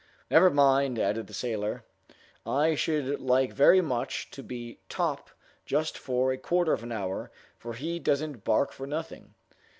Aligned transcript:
"Never 0.31 0.49
mind," 0.49 0.97
added 0.97 1.27
the 1.27 1.33
sailor, 1.35 1.83
"I 2.43 2.73
should 2.73 3.21
like 3.21 3.53
very 3.53 3.81
much 3.81 4.31
to 4.31 4.41
be 4.41 4.79
Top 4.89 5.29
just 5.63 5.95
for 5.95 6.31
a 6.33 6.39
quarter 6.39 6.73
of 6.73 6.81
an 6.81 6.91
hour, 6.91 7.29
for 7.59 7.73
he 7.73 7.99
doesn't 7.99 8.43
bark 8.43 8.71
for 8.71 8.87
nothing!" 8.87 9.35